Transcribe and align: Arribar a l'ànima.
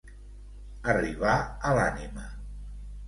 Arribar 0.95 1.35
a 1.71 1.75
l'ànima. 1.81 2.29